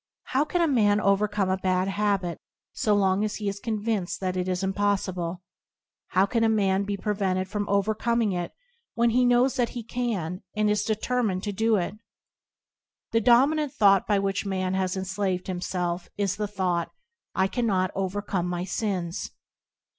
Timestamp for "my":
18.47-18.63